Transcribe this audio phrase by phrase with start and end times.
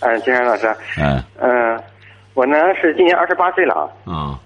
[0.00, 0.68] 嗯，金山老师。
[1.00, 1.22] 嗯。
[1.40, 1.80] 嗯，
[2.34, 3.90] 我呢是今年二十八岁了。
[4.04, 4.38] 啊。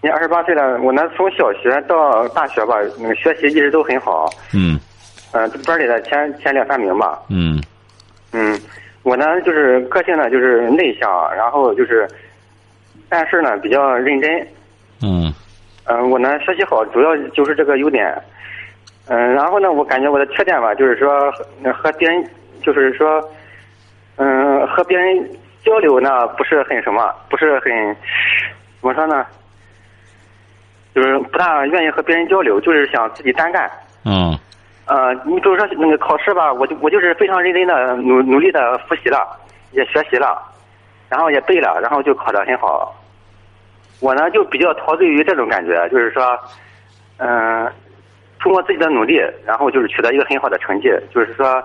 [0.00, 4.28] 今年二十八岁了，我呢从小学到大学吧，那个学习一直都很好。
[4.52, 4.78] 嗯。
[5.32, 7.20] 嗯，班里的前前两三名吧。
[7.28, 7.62] 嗯。
[8.32, 8.58] 嗯，
[9.02, 12.08] 我呢就是个性呢就是内向，然后就是
[13.08, 14.46] 办事呢比较认真。
[15.02, 15.32] 嗯。
[15.84, 18.14] 嗯，我呢学习好，主要就是这个优点。
[19.08, 21.30] 嗯，然后呢，我感觉我的缺点吧，就是说
[21.74, 22.24] 和别人，
[22.62, 23.20] 就是说，
[24.16, 25.30] 嗯，和别人
[25.64, 27.72] 交流呢不是很什么，不是很
[28.80, 29.24] 怎么说呢，
[30.94, 33.70] 就是不大愿意和别人交流，就是想自己单干。
[34.04, 34.38] 嗯。
[34.84, 39.38] 呃，你比如说那个考试吧，我就我就是非常认真的努努力的复习了，
[39.70, 40.42] 也学习了，
[41.08, 42.92] 然后也背了，然后就考得很好。
[44.00, 46.36] 我呢就比较陶醉于这种感觉，就是说，
[47.18, 47.70] 嗯，
[48.40, 51.62] 通过自己的努力，然后就是取得一个很好的成绩，就是说，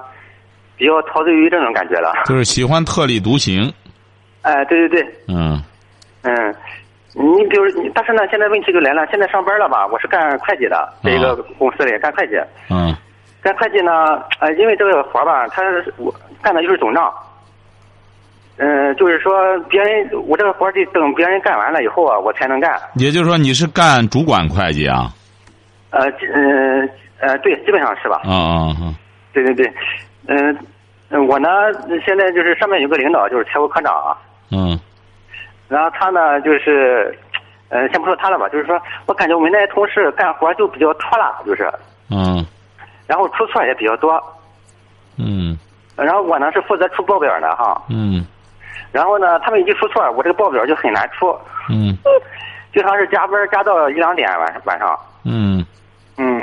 [0.78, 2.14] 比较陶醉于这种感觉了。
[2.26, 3.74] 就是喜欢特立独行。
[4.44, 5.16] 哎，对对对。
[5.28, 5.62] 嗯。
[6.24, 6.56] 嗯，
[7.14, 9.88] 你比如，但是呢，现在问题就来了，现在上班了吧？
[9.88, 12.36] 我是干会计的，在一个公司里干会计。
[12.70, 12.96] 嗯。
[13.42, 15.64] 干会计呢，呃，因为这个活吧，他
[15.98, 17.12] 我干的就是总账。
[18.58, 22.78] 嗯，就是说，别人我这个活得等别人干完了以后啊，我才能干。
[22.96, 25.14] 也就是说，你是干主管会计啊？
[25.92, 26.90] 呃，嗯
[27.20, 28.22] 呃，对，基本上是吧？
[28.26, 28.94] 啊啊啊！
[29.32, 29.72] 对对对，
[30.28, 31.50] 嗯，我呢，
[32.06, 34.18] 现在就是上面有个领导，就是财务科长。
[34.52, 34.80] 嗯。
[35.68, 37.18] 然后他呢，就是，
[37.70, 41.72] 呃，先不说他了吧，就是说我感觉我们那些同事干活就比较拖拉，就是。
[42.10, 42.46] 嗯。
[43.06, 44.22] 然后出错也比较多。
[45.18, 45.58] 嗯。
[45.96, 47.82] 然后我呢是负责出报表的哈。
[47.90, 48.26] 嗯。
[48.92, 51.34] 然后呢，他们一出错，我这个报表就很难出。
[51.70, 51.98] 嗯。
[52.74, 54.98] 经常是加班加到一两点晚晚上。
[55.24, 55.57] 嗯。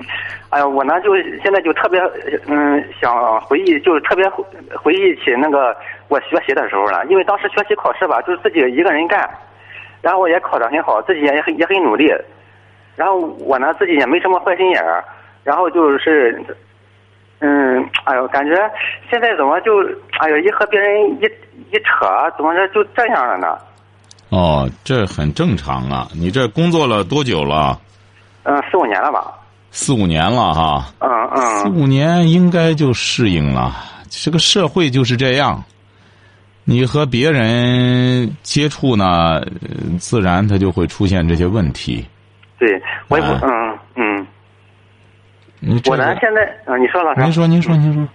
[0.04, 0.08] 嗯，
[0.50, 2.00] 哎呀，我呢就现在就特别
[2.46, 4.24] 嗯想回忆，就是特别
[4.76, 5.76] 回忆起那个
[6.08, 9.28] 我学习的时候了，因为当时学习考试吧，就是自己一个人干，
[10.00, 12.12] 然后也考得很好，自己也很也很努力，
[12.96, 15.04] 然后我呢自己也没什么坏心眼儿，
[15.42, 16.42] 然后就是
[17.40, 18.54] 嗯，哎呦，感觉
[19.10, 19.82] 现在怎么就
[20.20, 21.24] 哎呦一和别人一
[21.70, 22.06] 一扯，
[22.36, 23.58] 怎么着就这样了呢？
[24.30, 26.08] 哦，这很正常啊！
[26.14, 27.78] 你这工作了多久了？
[28.44, 29.32] 嗯，四五年了吧。
[29.76, 33.74] 四五年了哈，嗯嗯，四五年应该就适应了。
[34.08, 35.60] 这个社会就是这样，
[36.62, 39.42] 你和别人接触呢，
[39.98, 42.06] 自然他就会出现这些问题。
[42.56, 44.26] 对，我也不嗯嗯。
[45.86, 47.20] 我呢，现在嗯，你说老师。
[47.20, 48.08] 您说，您说，您说。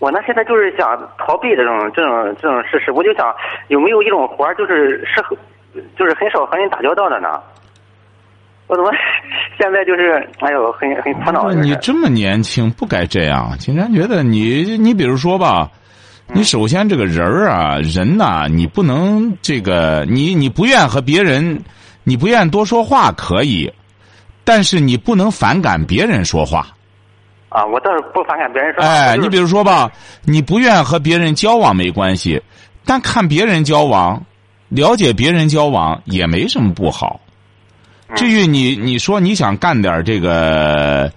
[0.00, 0.84] 我呢，现在就是想
[1.16, 2.92] 逃避这种这种这种事实。
[2.92, 3.34] 我就想，
[3.68, 5.34] 有没有一种活儿，就是适合，
[5.98, 7.40] 就是很少和人打交道的呢？
[8.66, 8.90] 我怎么
[9.60, 11.50] 现在就是哎呦，很很苦恼。
[11.52, 13.56] 你这么年轻，不该这样。
[13.58, 15.70] 竟然觉得你，你比如说吧，
[16.32, 21.62] 你首先这个人儿啊，人呐，你不能这个，你你不愿和别人，
[22.04, 23.70] 你不愿多说话可以，
[24.44, 26.66] 但是你不能反感别人说话。
[27.50, 28.82] 啊，我倒是不反感别人说。
[28.82, 29.90] 哎，你比如说吧，
[30.24, 32.42] 你不愿和别人交往没关系，
[32.84, 34.20] 但看别人交往，
[34.70, 37.20] 了解别人交往也没什么不好。
[38.14, 41.10] 至于你，你说你想干点这个，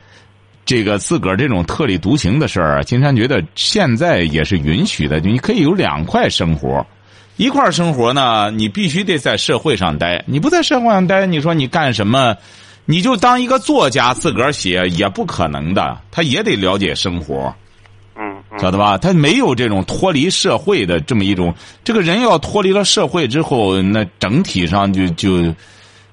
[0.66, 5.20] 这个自个儿这种特立独行的事儿，金山觉得现在也是允许的。
[5.20, 6.84] 你可以有两块生活，
[7.36, 10.24] 一块生活呢，你必须得在社会上待。
[10.26, 12.36] 你不在社会上待，你说你干什么？
[12.86, 17.54] 你就当一个作家自个儿写也不可能的，他也得了解生活。
[18.16, 18.24] 嗯，
[18.60, 18.98] 晓得吧？
[18.98, 21.54] 他没有这种脱离社会的这么一种。
[21.84, 25.54] 这个人要脱离了社会之后，那整体上就就。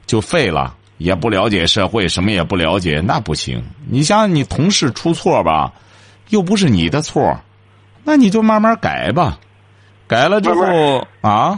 [0.07, 3.63] 就废了，也不了解社会，什么也不了解，那不行。
[3.89, 5.73] 你想，你同事出错吧，
[6.31, 7.39] 又不是你的错，
[8.05, 9.39] 那你就慢慢改吧。
[10.07, 11.57] 改了之后啊，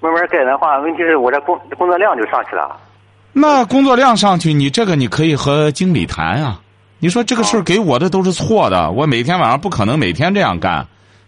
[0.00, 2.78] 慢慢改的话，问题是我这工工作量就上去了。
[3.32, 6.60] 那工作量上去，你这个你可以和经理谈啊。
[7.00, 10.86] 你说这个事儿给我的都是错的，我每天晚上不可能每天这样干。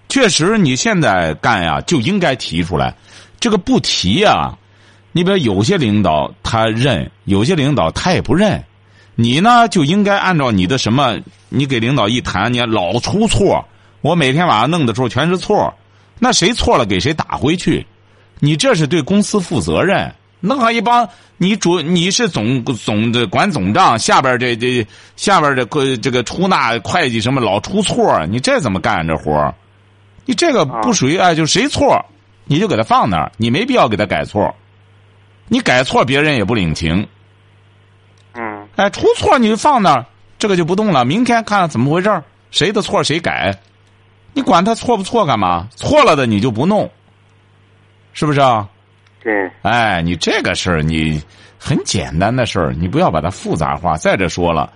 [0.09, 2.94] 确实，你现在干呀，就应该提出来。
[3.38, 4.53] 这个不提呀。
[5.12, 8.62] 你比如有些领导他认，有些领导他也不认，
[9.15, 11.19] 你呢就应该按照你的什么，
[11.49, 13.65] 你给领导一谈，你老出错，
[14.01, 15.75] 我每天晚上弄的时候全是错，
[16.19, 17.85] 那谁错了给谁打回去，
[18.39, 20.15] 你这是对公司负责任。
[20.43, 29.55] 弄上一帮你主你是总总的管总账，下边这这下边这个这个出纳会计什么老出错，你这怎么干这活
[30.25, 32.03] 你这个不属于哎，就谁错，
[32.47, 34.55] 你就给他放那儿，你没必要给他改错。
[35.52, 37.08] 你改错，别人也不领情。
[38.35, 40.06] 嗯哎，出错你就放那儿，
[40.38, 41.05] 这个就不动了。
[41.05, 43.58] 明天看看怎么回事谁的错谁改。
[44.32, 45.67] 你管他错不错干嘛？
[45.75, 46.88] 错了的你就不弄，
[48.12, 48.69] 是不是啊？
[49.25, 51.20] 对，哎，你这个事儿你
[51.58, 53.97] 很简单的事儿，你不要把它复杂化。
[53.97, 54.73] 再者说了，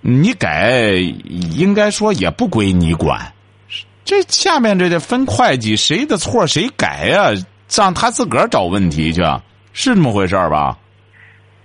[0.00, 3.30] 你改应该说也不归你管，
[4.06, 7.28] 这下面这得分会计谁的错谁改呀、
[7.70, 9.20] 让他自个儿找问题去，
[9.72, 10.76] 是这么回事儿吧？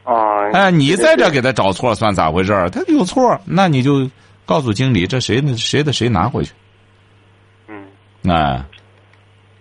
[0.04, 0.13] 啊，
[0.54, 2.69] 哎，你在这给他找错算咋回事儿？
[2.69, 4.07] 他有错，那你就
[4.46, 6.52] 告诉经理，这谁的谁的谁拿回去。
[7.68, 7.84] 嗯
[8.31, 8.63] 哎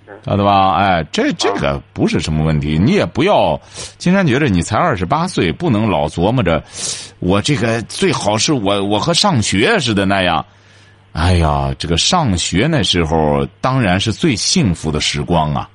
[0.06, 0.74] 是，晓得吧？
[0.74, 3.58] 哎，这这个不是什么问题，你也不要。
[3.96, 6.62] 金山觉得你才二十八岁，不能老琢磨着，
[7.20, 10.44] 我这个最好是我我和上学似的那样。
[11.12, 15.70] 哎呀，这个上学那时候当然是最幸福的时光啊！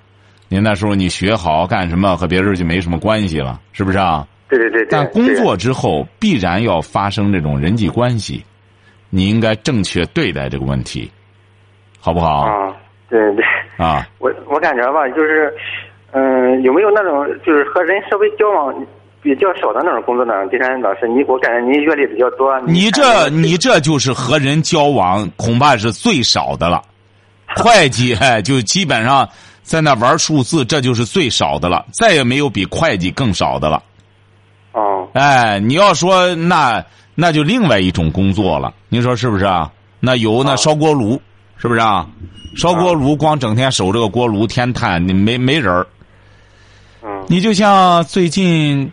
[0.50, 4.28] 你那时候你学好干什么和别人就没什么关系了，是不是啊？
[4.50, 4.88] 对对对对。
[4.90, 8.44] 但工作之后必然要发生这种人际关系，
[9.12, 11.10] 你应该正确对待这个问题，
[12.00, 12.48] 好不好？
[12.48, 12.76] 啊，
[13.10, 13.46] 对对，
[13.78, 15.54] 啊，我我感觉吧，就是，
[16.14, 18.74] 嗯、有没有那种就是和人稍微交往
[19.22, 20.34] 比较少的那种工作呢？
[20.50, 26.82] 金山老师，你我感觉您阅历比较多，你看这你这就是和人交往恐怕是最少的了。
[27.56, 29.28] 会计哎，就基本上
[29.70, 33.84] 在那玩数字，这就是最少的了，再也没有比会计更少的了。
[34.72, 36.84] 哦哎，你要说那
[37.14, 39.72] 那就另外一种工作了，您说是不是啊？
[40.00, 41.22] 那油那啊烧锅炉，
[41.58, 42.08] 是不是啊？
[42.58, 45.86] 烧锅炉光整天守这个锅炉天炭，你没没人儿。
[47.04, 48.92] 嗯你就像最近，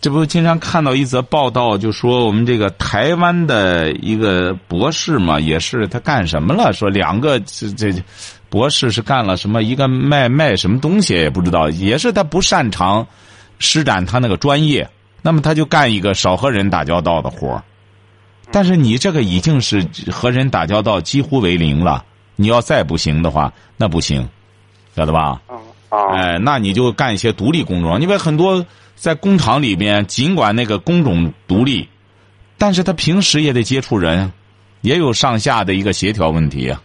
[0.00, 6.72] 这不经常看到一则报道，就说我们这个台湾的一个博士嘛，也是他干什么了？
[6.72, 7.92] 说两个这这
[8.52, 9.62] 博士是干了什么？
[9.62, 13.06] 一个卖卖什么东西也不知道，也是他不擅长
[13.58, 14.90] 施展他那个专业，
[15.22, 17.62] 那么他就干一个少和人打交道的活儿
[18.50, 22.04] 但是你这个已经是和人打交道几乎为零了，
[22.36, 24.28] 你要再不行的话，那不行，
[24.94, 25.40] 晓得吧？
[26.12, 28.02] 哎，那你就干一些独立工种。
[28.02, 28.66] 因为很多
[28.96, 31.88] 在工厂里边，尽管那个工种独立，
[32.58, 34.30] 但是他平时也得接触人，
[34.82, 36.82] 也有上下的一个协调问题啊。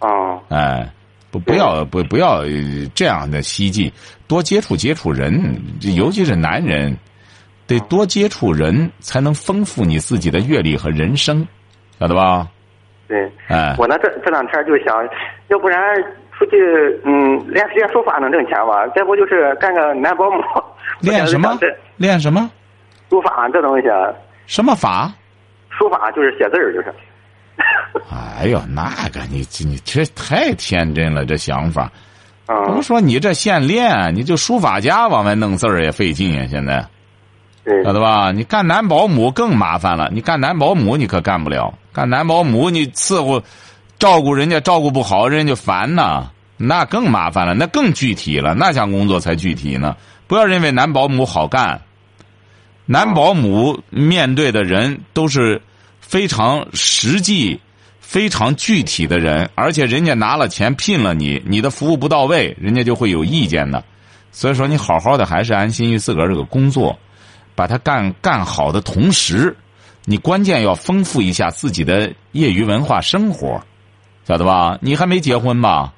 [0.00, 0.92] 哦哎，
[1.38, 2.48] 不不要不不要呃
[2.94, 3.92] 这样的希冀，
[4.26, 5.60] 多接触接触人，
[5.96, 6.96] 尤其是男人，
[7.66, 11.46] 得多接触人，才能丰富你自己的阅历和人生，
[11.98, 12.48] 晓得吧？
[13.08, 15.08] 对，哎，我呢这这两天就想，
[15.48, 15.80] 要不然
[16.36, 16.56] 出去
[17.04, 18.86] 嗯练练书法能挣钱吧？
[18.94, 20.42] 再不就是干个男保姆。
[21.00, 21.58] 练什么？
[21.96, 22.50] 练什么？
[23.10, 24.12] 书法这东西，啊
[24.46, 25.12] 什么法？
[25.70, 26.92] 书法就是写字儿，就是。
[28.10, 31.90] 哎呦，那个你你这太天真了，这想法。
[32.48, 36.46] 嗯不是说你这现练，你就书法家往外弄字儿也费劲呀。
[36.48, 36.86] 现在
[37.64, 38.30] 对晓得吧？
[38.30, 40.08] 你干男保姆更麻烦了。
[40.12, 43.42] 你干男保姆你可干不了，干男保姆你伺候、
[43.98, 46.30] 照顾人家照顾不好，人家就烦呢。
[46.56, 49.96] 那更麻烦了，那更具体了，那项工作才具体呢。
[50.28, 51.80] 不要认为男保姆好干，
[52.84, 55.60] 男保姆面对的人都是
[56.06, 57.60] 非常实际、
[57.98, 63.82] 非常具体的人，而且人家拿了钱聘了你，你的服务不到位，人家就会有意见的。
[64.30, 66.96] 所以说，你好好的还是安心于自个儿这个工作，
[67.56, 69.56] 把它干干好的同时，
[70.04, 73.60] 你关键要丰富一下自己的业余文化生活，
[74.24, 74.78] 晓得吧？
[74.80, 75.92] 你还没结婚吧？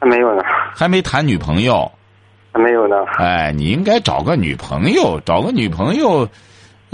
[0.00, 0.42] 还没有呢，
[0.74, 1.92] 还没谈女朋友？
[2.52, 2.96] 还没有呢。
[3.18, 6.26] 哎，你应该找个女朋友，找个女朋友，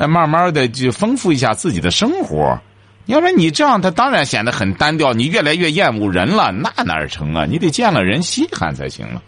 [0.00, 2.58] 呃，慢慢的就丰富一下自己的生活。
[3.04, 7.44] 要不然你这样，他当然显得很单调，你越来越厌恶人了，那哪儿成啊？
[7.44, 9.20] 你得见了人稀罕才行啊！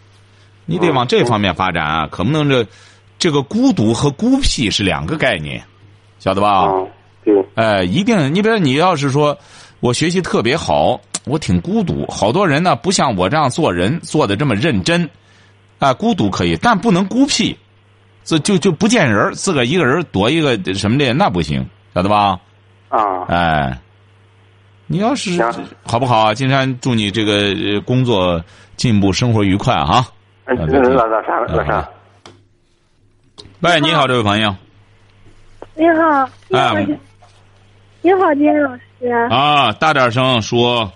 [0.65, 2.67] 你得往这方面发展啊，可不能这
[3.19, 5.63] 这个孤独和孤僻是两个概念，
[6.19, 6.65] 晓得吧？
[6.65, 6.89] 嗯，
[7.23, 9.37] 对，哎，一定，你比如你要是说
[9.81, 15.11] 我学习特别好，我挺孤独，好多人呢不像我这样做人做的这么认真，
[15.79, 17.55] 啊，孤独可以，但不能孤僻，
[18.25, 22.39] 这就就不见人儿自个儿一个人躲一个什么的那不行，晓得吧？
[22.89, 23.79] 啊，哎，
[24.87, 25.43] 你要是
[25.85, 26.35] 好不好啊？
[26.35, 28.43] 金山祝你这个呃工作
[28.77, 30.07] 进步，生活愉快啊！
[30.45, 31.89] 嗯，老老啥，老师啊，
[33.61, 34.55] 喂，你好，这位朋友
[35.75, 36.87] 你好，你好，哎
[38.03, 38.81] 你好，金老师。
[39.31, 40.93] 啊，大点声说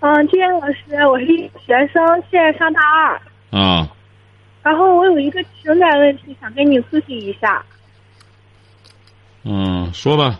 [0.00, 3.20] 嗯，金老师，我是一学生，现在上大二。
[3.50, 3.88] 啊，
[4.62, 7.64] 然后我有一个情感问题想跟你咨询一下，
[9.44, 10.38] 嗯，说吧。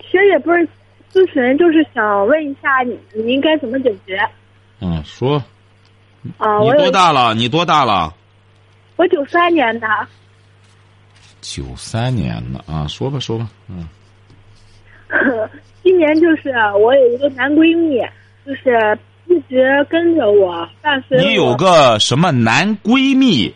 [0.00, 0.66] 其实也不是
[1.12, 4.18] 咨询，就是想问一下你你应该怎么解决
[4.80, 5.42] 嗯，说。
[6.36, 6.58] 啊？
[6.60, 7.34] 你我多大了？
[7.34, 8.14] 你多大了？
[8.96, 9.86] 我九三年的，
[11.40, 13.48] 九三年的啊，说吧，说吧。
[13.68, 13.88] 嗯，
[15.82, 16.50] 今年就是
[16.80, 18.00] 我有一个男闺蜜，
[18.44, 18.98] 就是
[19.28, 23.54] 一直跟着我，伴随你有个什么男闺蜜？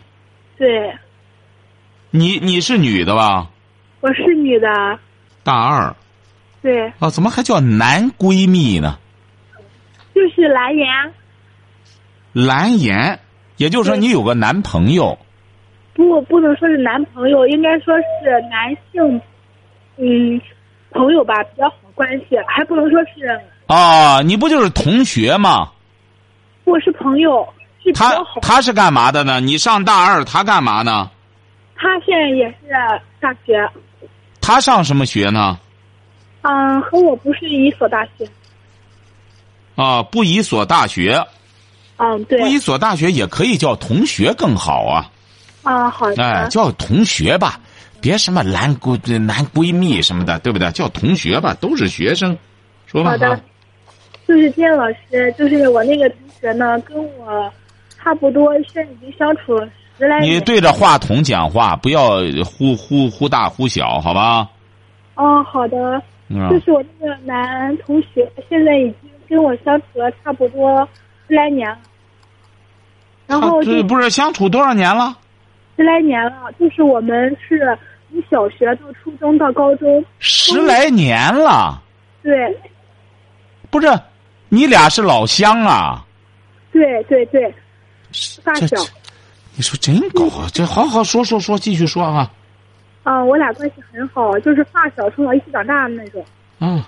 [0.57, 0.95] 对，
[2.11, 3.49] 你你是女的吧？
[3.99, 4.67] 我是女的，
[5.43, 5.95] 大二
[6.61, 8.99] 对，啊，怎么还叫男闺蜜呢？
[10.13, 10.87] 就是蓝颜，
[12.33, 13.19] 蓝颜，
[13.57, 15.17] 也就是说你有个男朋友。
[15.95, 19.21] 不不能说是男朋友，应该说是男性，
[19.97, 20.39] 嗯，
[20.91, 25.71] 朋友吧，比较好关系，还不能说是啊，你不就是同学吗？
[26.65, 27.47] 我是朋友，
[27.95, 28.15] 他。
[28.41, 29.39] 他是干嘛的呢？
[29.39, 31.09] 你上大二，他干嘛呢？
[31.75, 32.57] 他现在也是
[33.19, 33.69] 大学，
[34.41, 35.59] 他上什么学呢？
[36.41, 38.27] 嗯，和我不是一所大学，
[39.75, 41.25] 啊，不一所大学，
[41.97, 45.09] 嗯，对不，一所大学也可以叫同学更好啊。
[45.63, 47.59] 啊，好的，哎，叫同学吧，
[48.01, 50.69] 别什么男闺男闺蜜什么的，对不对？
[50.71, 52.37] 叫同学吧，都是学生。
[52.85, 53.11] 说吧。
[53.11, 53.39] 好的啊，
[54.27, 57.51] 就是金老师，就是我那个同学呢，跟我
[57.97, 60.35] 差不多，现在已经相处了十来年。
[60.35, 64.49] 你对着话筒讲话，不要忽忽忽大忽小，好吧？
[65.15, 66.01] 哦，好的。
[66.29, 70.87] 嗯就，是我那个男同学，现在已经跟我相处了差不多
[71.27, 71.77] 十来年了。
[73.27, 75.15] 然后就这不是相处多少年了？
[75.75, 77.77] 十来年了，就是我们是
[78.09, 81.81] 从小学到初中到高中，十来年了，
[82.23, 82.57] 对
[83.69, 83.87] 不是？
[84.53, 86.05] 你俩是老乡啊？
[86.71, 87.51] 对对对，
[88.43, 88.77] 发小。
[89.55, 92.31] 你说真搞，这好好说说说，继续说啊。
[93.01, 96.23] 啊、我俩关系很好，就是发小，从小一起长大的那种。
[96.59, 96.87] 啊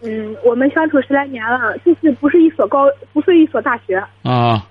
[0.00, 4.04] 嗯，我们相处十来年了，就是不是一所高，不是一所大学。
[4.24, 4.66] 啊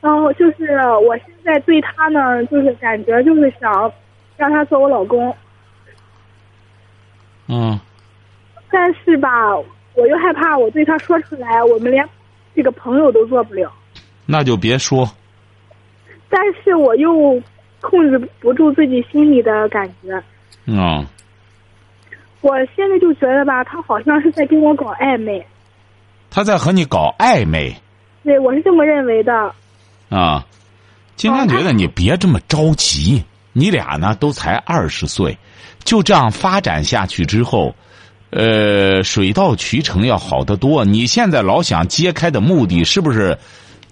[0.00, 3.92] 然后就是我现在对他呢，就是感觉就是想
[4.38, 5.34] 让他做我老公，
[7.48, 7.78] 嗯，
[8.70, 9.30] 但是吧，
[9.94, 12.06] 我又害怕我对他说出来，我们连
[12.54, 13.72] 这个朋友都做不了。
[14.26, 15.10] 那就别说。
[16.28, 17.40] 但是我又
[17.80, 20.22] 控制不住自己心里的感觉。
[20.66, 21.06] 嗯，
[22.40, 25.46] 我现在就觉得吧，他好像是在跟我搞暧昧，
[26.30, 27.74] 他在和你搞暧昧
[28.22, 29.54] 对我是这么认为的。
[30.08, 30.44] 啊。
[31.16, 33.22] 金山觉得你别这么着急，
[33.52, 35.38] 你俩呢都才二十岁，
[35.84, 37.72] 就这样发展下去之后，
[38.36, 40.84] 呃，水到渠成要好得多。
[40.84, 43.38] 你现在老想揭开的目的是不是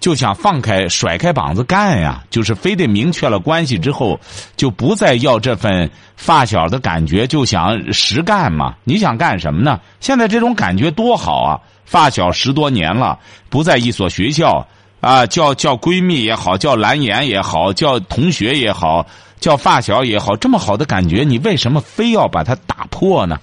[0.01, 2.25] 就想放开、甩开膀子干呀？
[2.29, 4.19] 就是非得明确了关系之后，
[4.57, 8.75] 就不再要这份发小的感觉，就想实干嘛？
[8.83, 9.79] 你想干什么呢？
[10.01, 11.61] 现在这种感觉多好啊！
[11.85, 14.67] 发小十多年了，不在一所学校。
[15.01, 19.05] 啊，叫叫闺蜜也好，叫蓝颜也好，叫同学也好，
[19.41, 23.39] 叫发小也好，这么好的感觉，你为什么非要把它打破呢？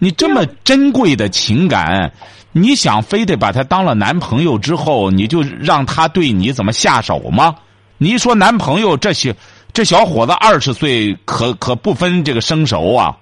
[0.00, 2.10] 你这么珍贵的情感，
[2.52, 7.54] 你想非得把他当了男朋友之后，你就让他对你怎么下手吗？
[7.98, 9.36] 你一说男朋友，这些
[9.74, 13.16] 这小伙子二十岁，可可不分这个生熟啊。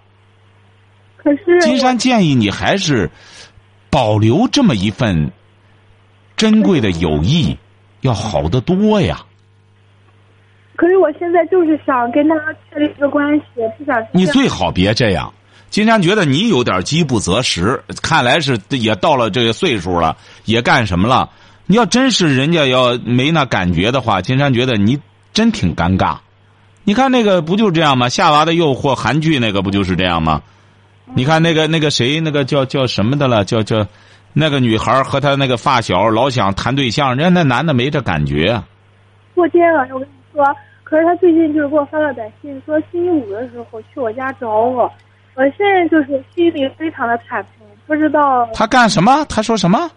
[1.17, 3.11] 可是金山建议你还是
[3.91, 5.33] 保留这么一份
[6.37, 7.59] 珍贵的友谊，
[8.03, 9.21] 要好得多呀。
[10.77, 12.37] 可是我现在就是想跟他
[12.71, 13.45] 确立一个关系，
[13.77, 15.35] 不想你最好别这样。
[15.71, 21.31] 金山觉得你有点饥不择食，看来是也到了这个岁数了，也干什么了？
[21.67, 24.99] 你要真是人家要没那感觉的话，金山觉得你
[25.33, 26.17] 真挺尴尬。
[26.85, 28.07] 你看那个不就这样吗？
[28.09, 30.41] 《夏娃的诱惑》韩剧那个不就是这样吗？
[31.15, 33.45] 你看那个那个谁，那个叫叫什么的了？
[33.45, 33.87] 叫叫
[34.33, 38.67] 那个女孩和她那个发小老想谈对象，人家那男的没这感觉啊。
[39.35, 40.45] 过今天晚上我跟你说，
[40.85, 44.91] 可是他最近就是给我发了短信，说星期五的时候去我家找我，
[45.39, 47.45] 我现在就是心里非常的忐忑，
[47.87, 49.25] 不知道他干什么？
[49.29, 49.89] 他说什么？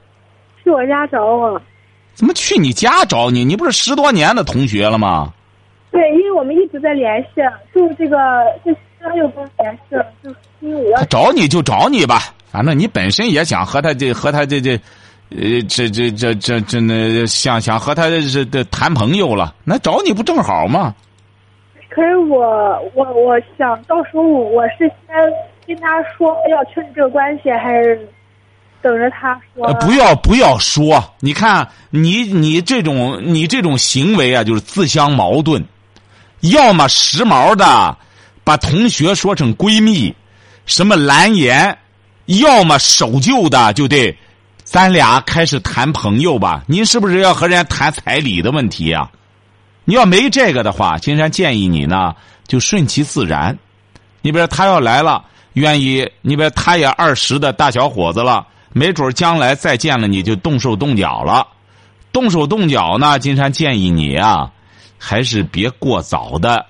[0.63, 1.59] 去我家找我。
[2.13, 3.43] 怎么去你家找你？
[3.43, 5.33] 你不是十多年的同学了吗？
[5.89, 7.41] 对，因为我们一直在联系，
[7.73, 8.17] 就这个
[8.63, 10.29] 这他又跟我联系了，就
[10.59, 12.21] 因为我要他找你就找你吧，
[12.51, 14.79] 反正你本身也想和他这和他这这，
[15.31, 20.93] 呃，这这这这这那想想和他这这谈朋友了，那找你不正好吗？
[21.93, 25.15] 可是我我我想到时候我是先
[25.67, 28.07] 跟他说要确立这个关系，还是
[28.81, 29.73] 等着他说。
[29.81, 35.65] 不要不要说，你看你你这种你这种行为啊，就是自相矛盾。
[36.39, 37.97] 要么时髦的
[38.45, 40.15] 把同学说成闺蜜，
[40.65, 41.75] 什么蓝颜；
[42.25, 44.17] 要么守旧的就得
[44.63, 46.63] 咱俩开始谈朋友吧。
[46.67, 49.11] 您是不是要和人家谈彩礼的问题呀？
[49.83, 52.15] 你要没这个的话，金山建议你呢，
[52.47, 53.57] 就顺其自然。
[54.21, 61.47] 你比如他要来了，愿意，你比如他也二十的大小伙子了，没准将来再见了你就动手动脚了。
[62.11, 64.51] 动手动脚呢，金山建议你啊，
[64.97, 66.65] 还是别过早的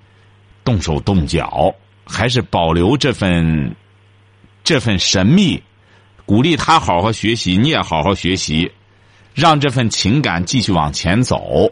[0.62, 3.74] 动手动脚，还是保留这份
[4.62, 5.62] 这份神秘，
[6.26, 8.70] 鼓励他好好学习，你也好好学习，
[9.32, 11.70] 让这份情感继续往前走。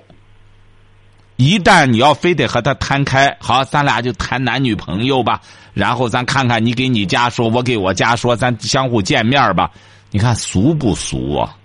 [1.40, 5.40] 一旦你要非得和他摊开，好，咱俩就谈男女朋友吧。
[5.73, 9.70] 然后咱看看你给你家说，我给我家说，咱相互见面吧。
[10.11, 11.56] 你看俗不俗啊？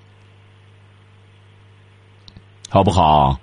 [2.69, 3.37] 好不好？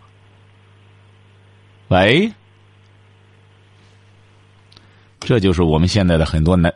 [1.89, 2.33] 喂，
[5.21, 6.73] 这就是我们现在的很多男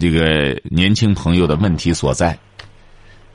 [0.00, 2.36] 这个年轻朋友的问题所在。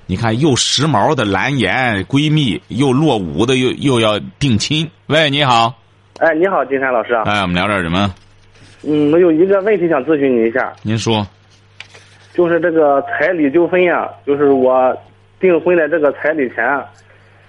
[0.08, 4.88] 你看，又时髦的蓝颜闺蜜，又落伍的又又要定亲。
[5.08, 5.74] 喂，你好。
[6.20, 7.16] 哎，你好，金山老师。
[7.26, 8.14] 哎，我们聊点什么？
[8.84, 10.72] 嗯，我有一个问题想咨询你一下。
[10.84, 11.26] 您说。
[12.36, 14.96] 就是这个彩礼纠纷呀，就是我
[15.40, 16.64] 订婚的这个彩礼钱，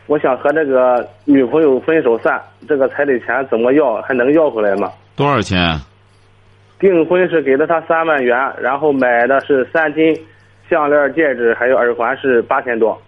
[0.07, 4.01] 我想和这个女朋友分手散，这个彩礼钱怎么要？
[4.01, 4.91] 还能要回来吗？
[5.15, 5.79] 多少钱？
[6.79, 10.19] 订婚是给了他三万元，然后买的是三金。
[10.69, 13.01] 项链、戒指还有耳环是八千多，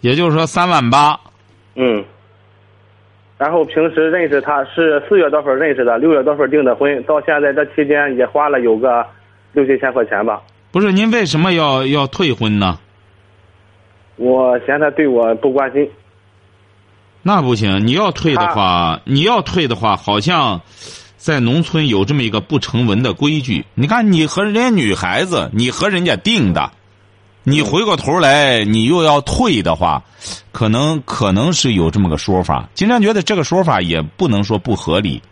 [0.00, 1.18] 也就是说三万八。
[1.74, 2.04] 嗯。
[3.38, 9.04] 然后平时认识他是四月多份认识的，六月多份订的婚，到现在这期间也花了有个
[9.52, 10.40] 六七千块钱吧。
[10.70, 12.78] 不是您为什么要要退婚呢？
[14.16, 15.90] 我嫌他对我不关心。
[17.22, 20.60] 那不行，你要退的话，你要退的话，好像。
[21.22, 26.72] 在农村有这么一个不成文的规矩，你看你和人家女孩子，你和人家定的，
[27.44, 30.02] 你回过头来你又要退的话，
[30.50, 32.68] 可能可能是有这么个说法。
[32.74, 35.22] 经常觉得这个说法也不能说不合理。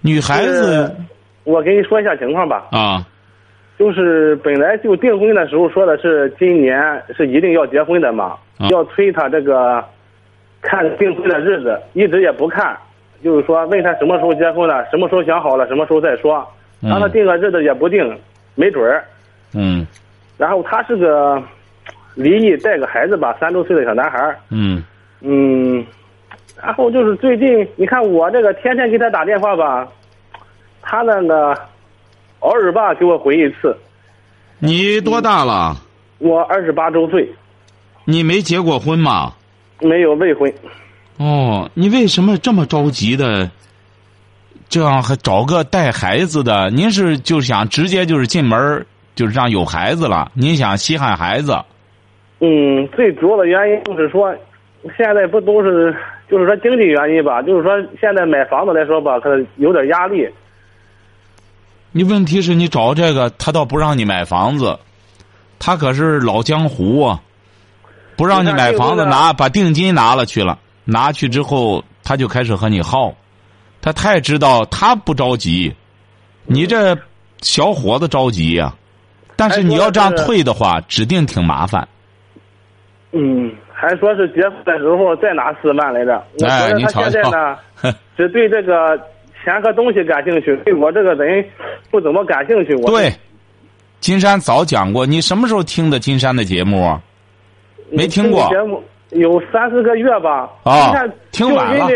[0.00, 0.96] 女孩子，
[1.44, 2.64] 我给你说一下情况吧。
[2.70, 3.06] 啊，
[3.78, 6.74] 就是本来就订婚的时候说的是今年
[7.14, 8.38] 是一定要结婚的嘛，
[8.70, 9.84] 要催他这个
[10.62, 12.74] 看订婚的日子，一直也不看。
[13.24, 16.46] 就是说，问他什么时候结婚了，什么时候想好了，什么时候再说，
[16.80, 18.16] 让他定个日子也不定，
[18.54, 19.02] 没准儿。
[19.54, 19.86] 嗯。
[20.36, 21.42] 然后他是个
[22.14, 24.84] 离异带个孩子吧，三周岁的小男孩嗯。
[25.20, 25.84] 嗯。
[26.62, 29.88] 然后就是最近，你看我这个天天给他打电话吧，
[30.82, 31.58] 他那个
[32.40, 33.74] 偶尔吧给我回一次。
[34.58, 35.74] 你多大了？
[36.18, 37.26] 我二十八周岁。
[38.04, 39.32] 你没结过婚吗？
[39.80, 40.52] 没有未婚。
[41.16, 43.50] 哦，你为什么这么着急的？
[44.68, 46.70] 这样还找个带孩子的？
[46.70, 50.32] 您是就想直接就是进门就是让有孩子了？
[50.34, 51.56] 您想稀罕孩子？
[52.40, 54.34] 嗯，最主要的原因就是说，
[54.96, 55.94] 现在不都是
[56.28, 57.40] 就是说经济原因吧？
[57.42, 60.28] 就是说现在买房子来说吧，可能有点压力。
[61.92, 64.76] 你问题是你找这个，他倒不让你买房子，
[65.60, 67.20] 他可是老江湖啊，
[68.16, 70.58] 不让你买房子，拿把定金拿了去了。
[70.84, 73.14] 拿去之后，他就开始和你耗，
[73.80, 75.74] 他太知道他不着急，
[76.44, 76.96] 你这
[77.40, 78.74] 小伙子着急呀。
[79.36, 81.88] 但是你要这样退的话，指定挺麻烦。
[83.10, 86.24] 嗯，还说是结婚的时候再拿四万来着。
[86.46, 87.58] 哎，你瞧瞧。
[88.16, 88.96] 只对这个
[89.42, 91.44] 钱和东西感兴趣，对我这个人
[91.90, 92.74] 不怎么感兴趣。
[92.76, 93.12] 我对，
[93.98, 96.96] 金山早讲过，你什么时候听的金山的节目？
[97.90, 98.48] 没听过。
[98.50, 98.80] 节目。
[99.14, 100.48] 有三四个月吧。
[100.64, 100.92] 啊，
[101.32, 101.88] 听晚了，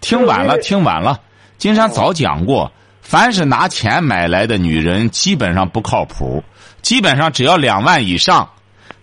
[0.00, 1.18] 听晚了，听晚了。
[1.58, 6.42] 金山早讲过，凡是拿钱买来的女人，基本上不靠谱。
[6.82, 8.48] 基本上只要两万以上，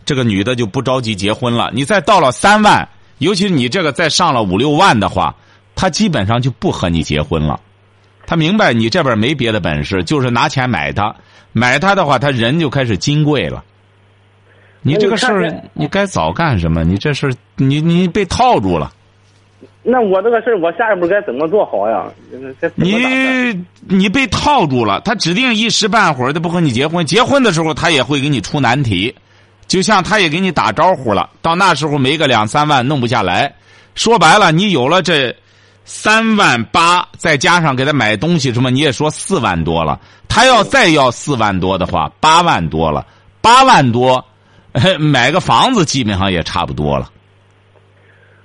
[0.03, 1.69] 这个女的就不着急结婚了。
[1.73, 2.87] 你再到了三万，
[3.19, 5.35] 尤其你这个再上了五六万的话，
[5.75, 7.59] 她基本上就不和你结婚了。
[8.25, 11.15] 她明白你这边没别的本事，就是拿钱买她。
[11.53, 13.63] 买她的话，她人就开始金贵了。
[14.81, 16.83] 你这个事儿，你该早干什么？
[16.83, 18.93] 你这事儿，你你被套住了。
[19.89, 22.05] 那我这个事儿，我下一步该怎么做好呀？
[22.75, 27.05] 你你被套住了，他指定一时半会儿他不和你结婚。
[27.05, 29.13] 结婚的时候，他也会给你出难题，
[29.65, 31.29] 就像他也给你打招呼了。
[31.41, 33.53] 到那时候没个两三万弄不下来，
[33.95, 35.33] 说白了，你有了这
[35.85, 39.99] 三万八，再加上给他买东西什么，你也说四万多了。
[40.27, 43.05] 他要再要四万多的话，八万多了，
[43.41, 44.23] 八万多。
[44.99, 47.07] 买个房子基本上也差不多了。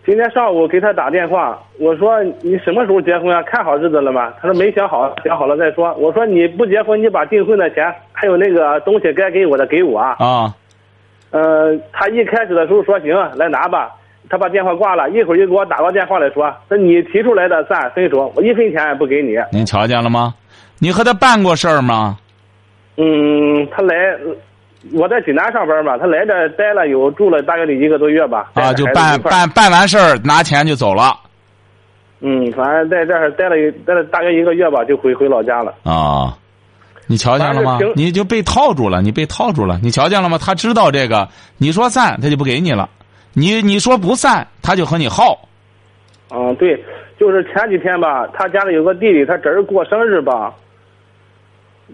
[0.04, 3.40] 今天上午给他打电话，我说你什么时候结婚啊？
[3.42, 4.32] 看好日子了吗？
[4.40, 5.94] 他说没想好，想好了再说。
[5.94, 10.16] 我说你不结婚，你把订婚的钱还有那个东西该给我的给我啊。
[10.18, 10.54] 啊，
[11.30, 13.92] 呃，他一开始的时候说行，来拿吧。
[14.28, 19.36] 他把电话挂了，一会儿又给我打个电话来说，那你提出来的算分手，我一分钱也不给你。
[19.52, 20.34] 您瞧见了吗？
[20.78, 22.18] 你和他办过事儿吗？
[22.96, 23.94] 嗯，他来，
[24.92, 28.50] 我在济南上班嘛，他来这待了有住了大概得一个多月吧。
[28.54, 31.16] 啊，就办办办完事儿拿钱就走了。
[32.20, 35.74] 嗯，反正在这儿待了一待了大概一个月吧，就回回老家了。
[35.84, 36.36] 啊，
[37.06, 40.38] 你瞧见了吗你就被套住了，你被套住了，你瞧见了吗？
[40.38, 42.88] 他知道这个，你说散他就不给你了，
[43.34, 45.48] 你你说不散他就和你耗。
[46.34, 46.82] 嗯，对，
[47.18, 50.52] 就是前几天吧，他家里有个弟弟，他侄儿过生日吧。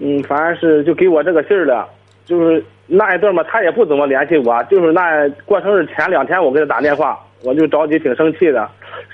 [0.01, 1.89] 嗯，反正是就给我这个信儿了，
[2.29, 8.69] 就是那一段嘛，他也不怎么联系我，就是那过生日前两天我给他打电话，我就着急，挺生气的。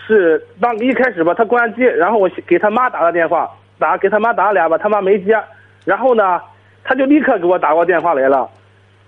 [0.05, 3.49] 是当一开始吧，他关机，然后我给他妈打个电话，
[3.79, 5.39] 打给他妈打了俩吧，他妈没接，
[5.85, 6.41] 然后呢，
[6.83, 8.49] 他就立刻给我打过电话来了，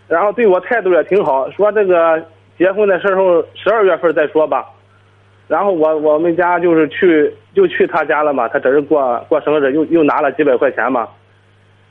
[0.06, 2.22] 然后对我态度也挺好，说这个
[2.56, 4.64] 结婚的时候十二月份再说吧。
[5.48, 11.08] 然后我我们家就是去就去他家了嘛，他这是过过生日，又又拿了几百块钱嘛，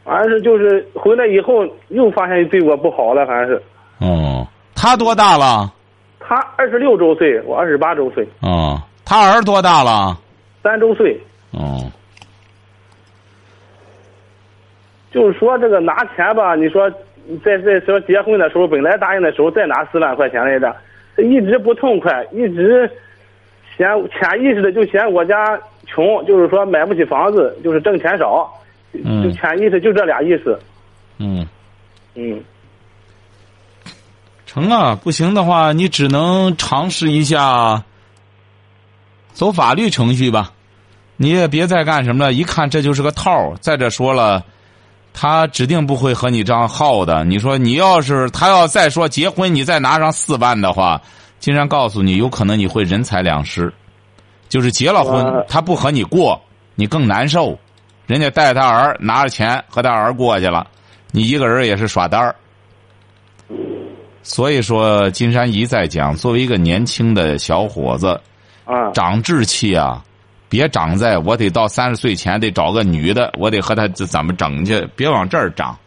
[0.05, 3.63] 反正是就是回来以后又发现对我不好了，反正是
[3.99, 5.73] 哦，他多大了？
[6.19, 10.17] 他二十六周岁，我二十八周岁，哦，他儿多大了？
[10.61, 11.19] 三周岁，
[11.51, 11.91] 哦，
[15.11, 16.89] 就是说这个拿钱吧，你说
[17.43, 20.75] 在在说结婚的时候，本来答应的时候再拿四万块钱来着，
[21.15, 22.89] 他一直不痛快，一直
[23.75, 28.51] 嫌潜意识的就嫌我家穷，就是说买不起房子，就是挣钱少，
[29.03, 30.59] 就嗯潜意识就这俩意思。
[31.17, 31.47] 嗯，
[32.15, 32.43] 嗯，
[34.45, 37.83] 成啊，不行的话，你只能尝试一下
[39.33, 40.51] 走法律程序吧。
[41.17, 44.43] 你也别再干什么了，一看这就是个套儿再者说了，
[45.13, 47.23] 他指定不会和你这样耗的。
[47.23, 51.01] 你说你要是他要再说结婚，你再拿上四万的话，
[51.39, 53.73] 金山告诉你，有可能你会人财两失。
[54.49, 56.39] 就是结了婚，他不和你过，
[56.75, 57.57] 你更难受。
[58.07, 60.67] 人家带他儿拿着钱和他儿过去了，
[61.11, 62.35] 你一个人也是耍单儿。
[64.21, 68.19] 所以说，金山一再讲，作为一个年轻的小伙子，
[68.63, 70.03] 啊，长志气啊，
[70.49, 75.77] 别长在我得到三十岁前得找个女的，我得和她怎怎么整去，别往这儿长。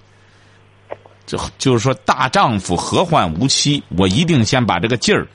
[1.26, 3.82] 就就是说，大丈夫何患无妻？
[3.96, 5.26] 我一定先把这个劲儿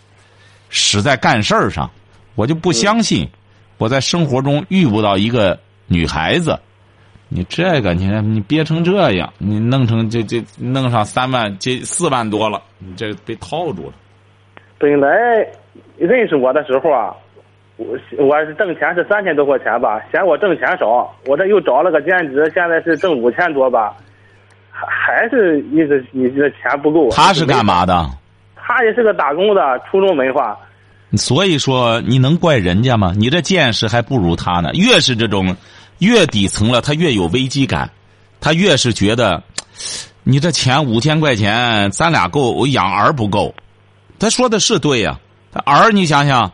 [0.70, 1.90] 使在干事儿上。
[2.36, 3.30] 我就不相信，
[3.78, 6.60] 我在生活中遇不到一个女孩子。
[7.34, 13.94] 你这个，你看你憋成这样，你弄成这这弄上三万，这四万多了，你这被套住了。
[14.78, 15.08] 本来
[15.98, 17.16] 认识我的时候啊，
[17.78, 17.88] 我
[18.20, 23.96] 我是挣钱是三千多块钱吧，嫌我挣钱少，我这又找了个兼职，现在是挣五千多吧，
[24.70, 27.10] 还还是一直你这钱不够。
[27.12, 27.66] 他是干？
[27.66, 28.06] 嘛的？
[28.56, 30.58] 他也是个打工的，初中文化。
[31.16, 33.14] 所以说，你能怪人家吗？
[33.16, 34.72] 你这见识还不如他呢。
[34.74, 35.56] 越是这种
[36.00, 37.90] 越底层了，他越有危机感，
[38.42, 39.42] 他越是觉得
[40.24, 43.54] 你这钱五千块钱，咱俩够，我养儿不够。
[44.20, 45.20] 他说的是对呀、
[45.52, 46.52] 他儿你想想，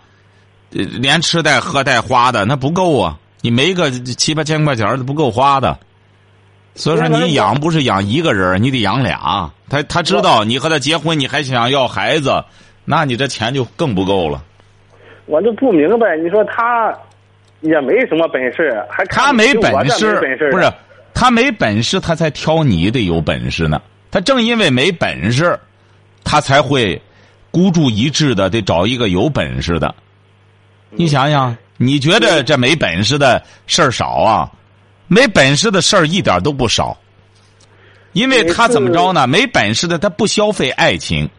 [0.69, 5.77] 连吃带喝带花的那不够啊，你没个七八千块钱儿都不够花的。
[6.75, 9.51] 所以说，你养不是养一个人，你得养俩。
[9.67, 12.43] 他他知道你和他结婚，你还想要孩子，
[12.85, 14.43] 那你这钱就更不够了。
[15.25, 16.91] 我就不明白，你说他
[17.61, 20.71] 也没什么本事，还看他没本事，本事不是
[21.13, 23.81] 他没本事，他才挑你得有本事呢。
[24.11, 25.59] 他正因为没本事，
[26.23, 26.99] 他才会
[27.51, 29.93] 孤注一掷的得找一个有本事的。
[30.89, 34.49] 你想想，你觉得这没本事的事儿少啊？
[35.07, 36.97] 没本事的事儿一点都不少，
[38.13, 39.27] 因为他怎么着呢？
[39.27, 41.29] 没本事的他不消费爱情，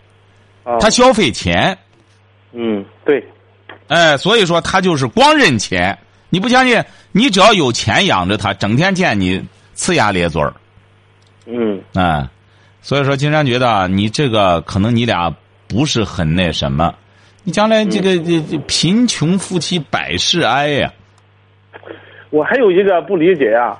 [0.64, 1.76] 啊他消费钱。
[2.52, 3.24] 嗯对，
[3.88, 5.96] 哎，所以说他就是光认钱。
[6.30, 6.82] 你不相信？
[7.12, 10.54] 你只要有钱养着他，整天见你呲牙咧嘴儿，
[11.46, 12.28] 嗯哎，
[12.82, 15.34] 所以说金山觉得啊你这个可能你俩
[15.68, 16.94] 不是很那什么，
[17.42, 20.92] 你将来这个这这贫穷夫妻百事哀呀、
[22.30, 23.76] 我还有一个不理解啊，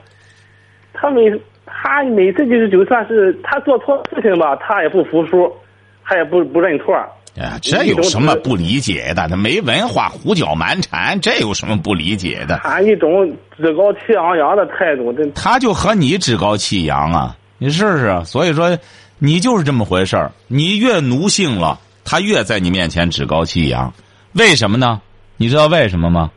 [0.93, 1.31] 他每
[1.67, 5.55] 他每次就是就算是他做错事情吧，他也不服输，
[6.03, 6.97] 他也不不认错。
[7.37, 9.29] 哎呀，这有什么不理解的？
[9.29, 12.61] 他没文化，胡搅蛮缠，这有什么不理解的？
[12.63, 18.21] 他一种趾高气昂扬的态度，这他就和你趾高气扬啊，你试试。
[18.25, 18.77] 所以说，
[19.19, 20.33] 你就是这么回事儿。
[20.49, 23.93] 你越奴性了，他越在你面前趾高气扬。
[24.33, 25.01] 为什么呢？
[25.37, 26.31] 你知道为什么吗？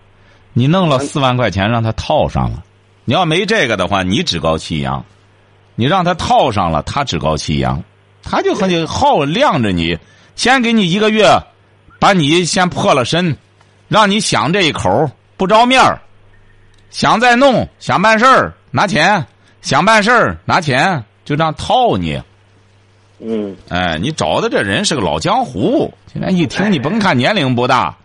[0.53, 2.63] 你弄了四万块钱让他套上了，
[3.05, 5.03] 你要没这个的话，你趾高气扬；
[5.73, 7.83] 你让他套上了，他趾高气扬，
[8.21, 9.97] 他就和你好晾着你，
[10.35, 11.27] 先给你一个月，
[11.99, 13.37] 把你先破了身，
[13.87, 15.99] 让你想这一口不着面儿，
[16.89, 19.25] 想再弄想办事儿拿钱，
[19.61, 22.21] 想办事儿拿钱，就这样套你。
[23.19, 27.95] 嗯，哎，你找的这人是个老江湖，现在一听你甭看年龄不大，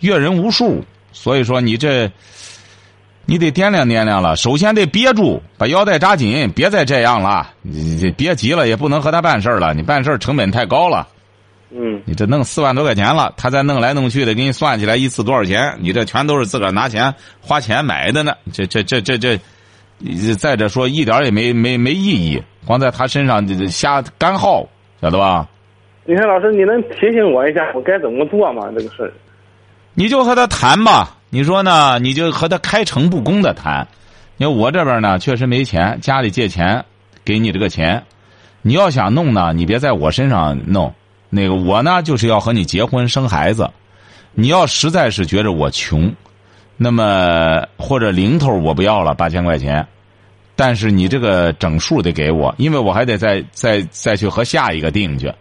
[0.00, 0.84] 阅人无数。
[1.12, 2.10] 所以说你这，
[3.24, 4.36] 你得掂量掂量了。
[4.36, 7.52] 首先得憋住，把腰带扎紧，别再这样了。
[7.62, 9.72] 你这别急了，也不能和他办事了。
[9.72, 11.08] 你办事成本太高了。
[11.70, 15.76] 嗯，你这弄四万多块钱了，他再弄来弄去的，给你算起来一次多少钱？
[15.80, 18.32] 你这全都是自个儿拿钱花钱买的呢。
[18.52, 19.38] 这这这这这，
[20.36, 24.66] 再者说一点也没没没意义，光在他身上瞎干耗，
[25.02, 25.48] 晓得吧？
[26.04, 28.68] 你看老师，你能提醒我一下，我该怎么做吗？
[28.68, 29.12] 这个事儿。
[29.94, 31.98] 你就和他谈吧，你说呢？
[31.98, 33.88] 你就和他开诚布公的谈。
[34.36, 36.84] 你说我这边呢，确实没钱，家里借钱
[37.24, 38.04] 给你这个钱。
[38.62, 40.94] 你要想弄呢，你别在我身上弄。
[41.28, 43.70] 那个我呢，就是要和你结婚生孩子。
[44.34, 46.14] 你要实在是觉着我穷，
[46.76, 49.86] 那么或者零头我不要了八千块钱，
[50.54, 55.32] 但是你这个整数得给我，因为我还得再再再去和下一个定去。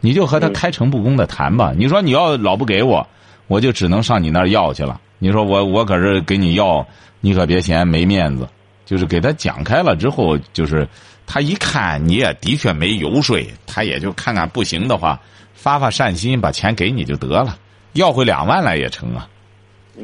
[0.00, 1.72] 你就和他开诚布公的谈吧。
[1.76, 3.06] 你说你要老不给我。
[3.46, 4.98] 我就只能上你那儿要去了。
[5.18, 6.84] 你说我我可是给你要，
[7.20, 8.48] 你可别嫌没面子。
[8.86, 10.88] 就是给他讲开了之后，就是
[11.26, 15.20] 他一看你也的确没油水，他也就看看不行的话，
[15.54, 17.58] 发发善心，把钱给你就得了，
[17.94, 19.28] 要回两万来也成啊，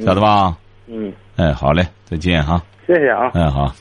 [0.05, 0.57] 晓得吧？
[0.87, 1.13] 嗯。
[1.37, 2.63] 哎，好嘞，再见哈。
[2.87, 3.31] 谢谢啊。
[3.35, 3.75] 哎，好。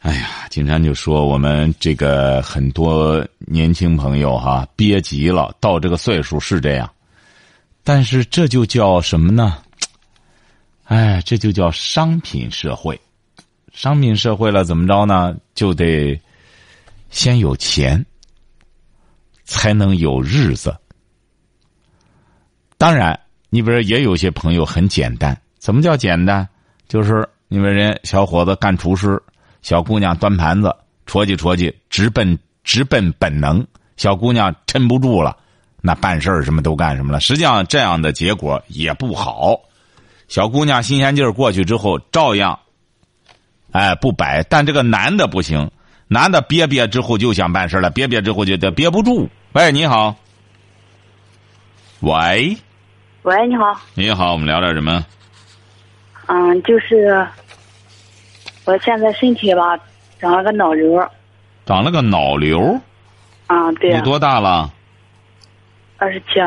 [0.00, 6.90] 哎呀，金山就说我们这个很多年轻朋友哈憋急了，到这个岁数是这样。
[7.84, 9.58] 但是这就叫什么呢？
[10.84, 12.98] 哎，这就叫商品社会。
[13.80, 15.34] 商品社会了，怎么着呢？
[15.54, 16.20] 就得
[17.08, 18.04] 先有钱，
[19.44, 20.76] 才能有日子。
[22.76, 25.34] 当然，你比如也有些朋友很简单。
[25.58, 26.46] 怎么叫简单？
[26.88, 29.18] 就是你们人小伙子干厨师，
[29.62, 33.66] 小姑娘端盘子，戳叽戳叽，直奔直奔本能。
[33.96, 35.34] 小姑娘撑不住了。
[35.80, 37.20] 那办事儿什么都干什么了？
[37.20, 39.58] 实际上这样的结果也不好。
[40.28, 42.60] 小姑娘新鲜劲儿过去之后，照样，
[43.72, 44.42] 哎不摆。
[44.44, 45.70] 但这个男的不行，
[46.08, 49.28] 男的憋憋之后就想办事了，憋憋之后就得憋不住。
[49.52, 50.16] 喂，你好。
[52.00, 52.56] 喂。
[53.22, 53.80] 喂，你好。
[53.94, 55.04] 你好，我们聊点什么？
[56.26, 57.26] 嗯，就是
[58.64, 59.78] 我现在身体吧，
[60.18, 60.98] 长了个脑瘤。
[61.66, 62.80] 长了个脑瘤。
[63.46, 63.92] 啊，对。
[63.94, 64.72] 你多大了？
[65.98, 66.40] 二十七，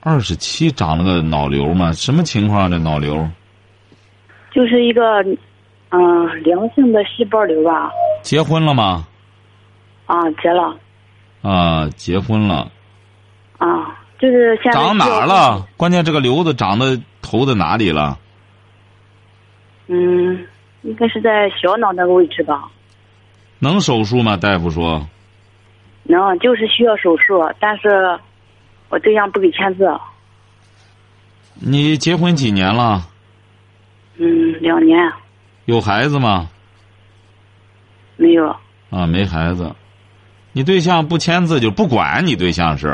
[0.00, 1.92] 二十七长了个脑瘤吗？
[1.92, 2.70] 什么情况？
[2.70, 3.28] 这脑瘤？
[4.50, 5.22] 就是一个，
[5.90, 7.90] 嗯，良性的细胞瘤吧。
[8.22, 9.06] 结婚了吗？
[10.06, 10.76] 啊，结了。
[11.42, 12.70] 啊，结婚了。
[13.58, 14.78] 啊，就是现在。
[14.80, 15.66] 长哪儿了？
[15.76, 18.18] 关键这个瘤子长的头在哪里了？
[19.88, 20.46] 嗯，
[20.82, 22.70] 应该是在小脑那个位置吧。
[23.58, 24.36] 能手术吗？
[24.36, 25.06] 大夫说。
[26.04, 28.18] 能，就是需要手术，但是。
[28.88, 29.88] 我对象不给签字。
[31.54, 33.06] 你结婚几年了？
[34.16, 34.98] 嗯，两年。
[35.70, 36.50] 有孩子吗？
[38.16, 38.48] 没有。
[38.90, 39.72] 啊，没孩子。
[40.52, 42.88] 你对象不签字就不管你对象是？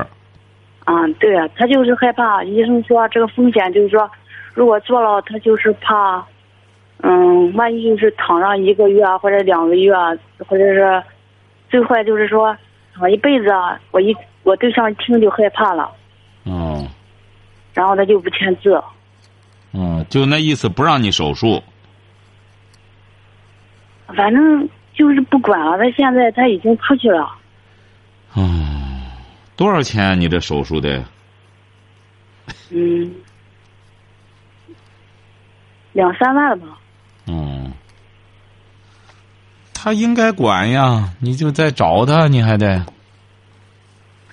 [0.85, 2.45] 啊，对啊，他就是害怕。
[2.45, 4.11] 医生说这个风险就是说，
[4.53, 6.25] 如果做了，他就是怕，
[7.03, 10.11] 嗯，万一就是躺上一个月啊，或者两个月啊，
[10.47, 11.03] 或者是
[11.71, 12.55] 最坏就是说
[12.95, 14.15] 躺一辈子啊，我一。
[14.43, 15.91] 我对象一听就害怕了，
[16.45, 16.87] 哦，
[17.75, 18.81] 然后他就不签字，
[19.73, 21.61] 嗯，就那意思不让你手术，
[24.14, 25.77] 反正就是不管了。
[25.79, 27.29] 他现在他已经出去了，
[28.35, 28.42] 哦，
[29.57, 30.21] 多少钱？
[30.21, 31.05] 你这手术的？
[32.71, 33.12] 嗯，
[35.92, 36.79] 两三万了吧？
[37.27, 37.73] 嗯，
[39.75, 42.85] 他应该管呀，你就再找他，你还得。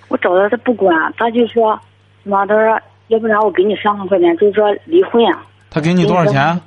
[0.09, 1.79] 我找他，他不管，他就说，
[2.23, 2.45] 什么？
[2.45, 5.43] 他说，要不然我给你三万块钱，就是说离婚啊。
[5.71, 6.61] 他给你多少钱？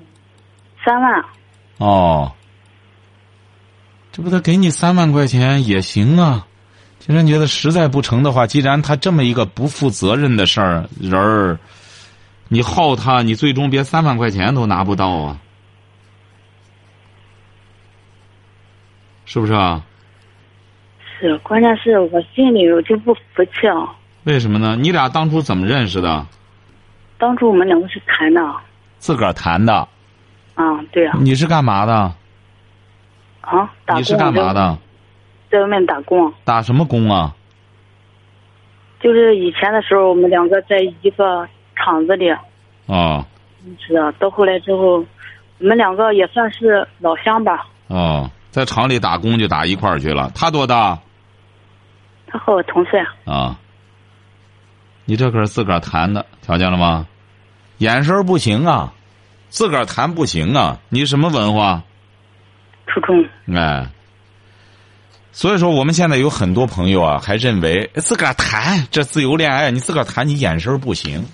[0.84, 1.24] 三万。
[1.78, 2.32] 哦，
[4.16, 6.46] 这不，他给你三万块钱也行啊。
[7.00, 11.58] 金山觉得实在不成的话，既然他这么一个不负责任的事儿人儿，
[12.48, 15.38] 你耗他，你最终别三万块钱都拿不到啊，
[19.26, 19.84] 是不是啊？
[21.20, 23.94] 是，关键是我心里我就不服气啊。
[24.24, 24.76] 为什么呢？
[24.80, 26.26] 你俩当初怎么认识的？
[27.18, 28.40] 当初我们两个是谈的，
[28.98, 29.86] 自个儿谈的。
[30.54, 32.14] 啊，对啊，你是干嘛的？
[33.46, 34.78] 啊，打工你是干嘛的？
[35.50, 37.34] 在外面打工，打什么工啊？
[38.98, 42.28] 就是以前的时候，我们两个在一个厂子里
[42.86, 43.24] 哦
[43.64, 45.04] 认识的，到后来之后，
[45.58, 47.68] 我们两个也算是老乡吧。
[47.86, 50.30] 哦，在厂里打工就打一块儿去了。
[50.34, 50.98] 他多大？
[52.26, 53.56] 他和我同岁，啊，
[55.04, 57.06] 你这可是自个儿谈的，瞧见了吗？
[57.78, 58.92] 眼神不行啊，
[59.48, 60.80] 自个儿谈不行啊。
[60.88, 61.82] 你什么文化？
[63.00, 63.28] 初中。
[63.54, 63.88] 哎，
[65.32, 71.26] 所以说我们现在有很多朋友啊，还认为自个儿谈这自由恋爱，你自个儿谈你眼神不行。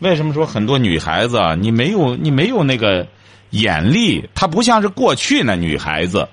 [0.00, 3.06] 为什么说很多女孩子啊，你没有你没有那个
[3.50, 6.28] 眼力，她不像是过去那女孩子。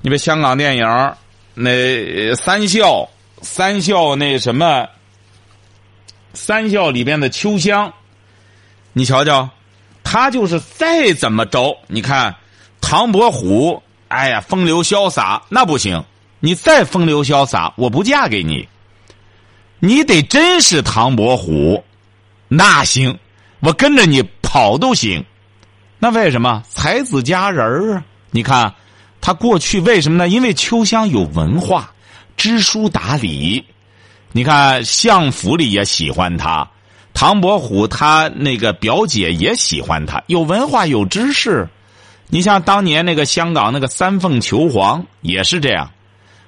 [0.00, 1.14] 你别香港电影
[1.54, 3.08] 那三笑
[3.42, 4.88] 三笑那什么
[6.32, 7.92] 三笑里边的秋香，
[8.92, 9.50] 你瞧瞧，
[10.02, 12.36] 她就是再怎么着，你看
[12.80, 16.02] 唐伯虎，哎呀风流潇洒那不行，
[16.40, 18.68] 你再风流潇洒，我不嫁给你。
[19.80, 21.84] 你得真是唐伯虎，
[22.48, 23.18] 那行，
[23.60, 25.24] 我跟着你跑都行。
[25.98, 28.04] 那为什么才子佳人儿啊？
[28.30, 28.74] 你看，
[29.20, 30.28] 他过去为什么呢？
[30.28, 31.92] 因为秋香有文化，
[32.36, 33.64] 知书达理。
[34.32, 36.68] 你看相府里也喜欢他，
[37.14, 41.68] 唐伯虎他那个表姐也喜欢他，有文化有知识。
[42.30, 45.90] 你像当年那个香港那个三凤求凰也是这样，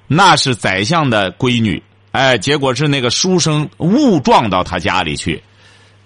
[0.07, 5.41] 那是宰相的闺女，哎，结果是那个书生误撞到他家里去。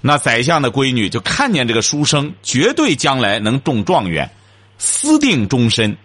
[0.01, 4.29] 那宰相的闺女就看见这个书生，绝对将来能中状元，
[4.77, 5.97] 私定终身。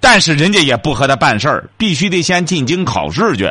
[0.00, 3.50] 但是人家也不和他办事儿，必须得先进京考试去。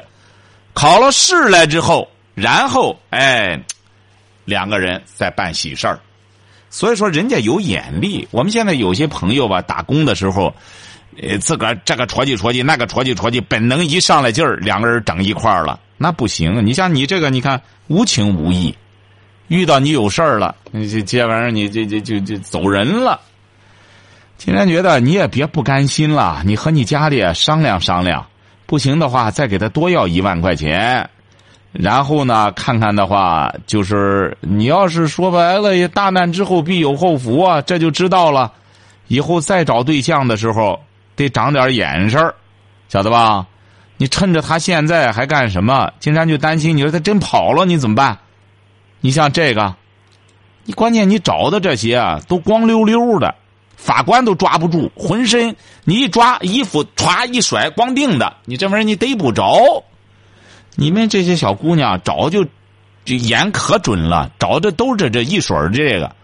[0.74, 3.60] 考了试来之后，然后哎，
[4.46, 6.00] 两个人再办喜事儿。
[6.78, 8.28] 所以说，人家有眼力。
[8.30, 10.54] 我们现在有些朋友吧，打工的时候，
[11.20, 16.64] 呃，自个儿这个戳叽戳叽，那个戳叽戳叽，本能一上来劲儿，两个人整一块儿了，那不行。
[16.64, 18.76] 你像你这个，你看无情无义。
[19.48, 23.20] 遇到你有事儿了，你这这玩意儿你这这就就走人了。
[24.38, 28.24] 今天觉得你也别不甘心了，你和你家里商量商量，
[28.68, 31.10] 不行的话再给他多要一万块钱，
[31.72, 38.52] 然后呢，看看的话就是你要是说白了，大难之后必有后福啊，这就知道了。
[39.08, 40.80] 以后再找对象的时候
[41.16, 42.34] 得长点眼神，
[42.90, 43.46] 晓得吧？
[43.98, 45.92] 你趁着他现在还干什么？
[46.00, 48.18] 金山就担心，你说他真跑了，你怎么办？
[49.00, 49.76] 你像这个，
[50.66, 53.34] 你关键你找的这些啊，都光溜溜的，
[53.76, 59.84] 法官都抓不住，浑身你一抓衣服歘一甩，光腚的，你这玩意儿你逮不着。
[60.80, 62.46] 你们这些小姑娘找就，
[63.04, 66.16] 这眼可准了，找的都是这一水儿这个，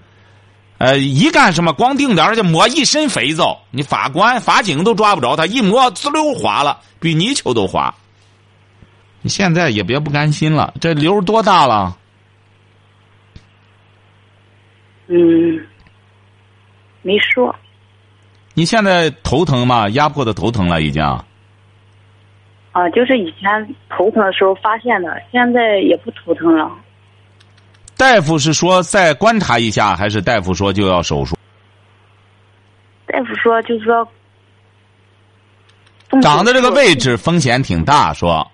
[0.78, 7.96] 呃，一干什么光腚点儿就抹一身肥皂，你法官法警都抓不着他，一抹滋溜滑了，比泥鳅都滑。
[9.24, 11.98] 你现在也别不甘心了，这瘤多大了？
[15.08, 15.66] 嗯，
[17.02, 17.56] 没说。
[18.54, 19.90] 你现在头疼吗？
[19.90, 21.04] 压迫的头疼了已经。
[22.74, 26.70] 啊，就是以前头疼的时候发现的，现在也不头疼了。
[27.96, 31.38] 大夫是说再观察一下，还是大夫说就要手术？
[33.06, 34.08] 大夫说就是说，
[36.22, 38.52] 长的这个位置风险挺大，说。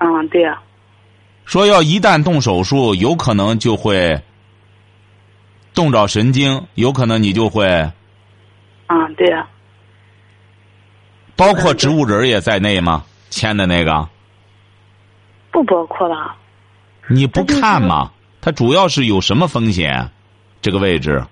[0.00, 0.60] 嗯，对呀、
[1.44, 4.20] 说要一旦动手术，有可能就会
[5.74, 7.64] 动着神经，有可能你就会，
[8.88, 9.48] 嗯，对呀、
[11.36, 13.04] 包括植物人也在内吗？
[13.30, 14.08] 签的那个，
[15.50, 16.36] 不包括吧？
[17.08, 18.12] 你不看吗？
[18.40, 20.10] 它主要是有什么风险？
[20.60, 21.24] 这个位置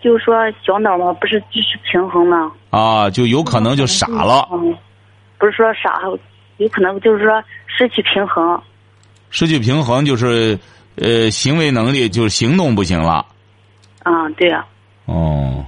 [0.00, 0.34] 就是说
[0.66, 2.50] 小脑嘛，不是支持平衡吗？
[2.70, 4.76] 啊，就有可能就傻了，嗯，
[5.38, 6.00] 不是说傻，
[6.56, 8.60] 有可能就是说失去平衡。
[9.30, 10.58] 失去平衡就是
[10.96, 13.24] 呃行为能力就是行动不行了。
[14.02, 14.66] 啊，对呀、
[15.04, 15.64] 哦，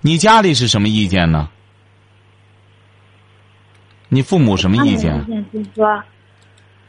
[0.00, 1.48] 你家里是什么意见呢？
[4.14, 5.18] 你父母什么意见？
[5.22, 6.02] 意见就是说，